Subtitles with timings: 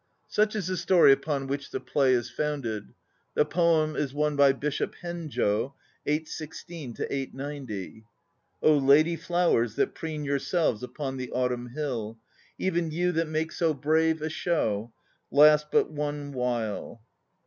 [0.27, 2.95] Such is the story upon which the play is founded.
[3.35, 5.75] The poem is one by Bishop Henjo
[6.07, 8.05] (816 890):
[8.63, 12.17] lady flowers That preen yourselves upon the autumn hill,
[12.57, 14.91] Even you that make so brave a show,
[15.29, 17.03] Last but "one while."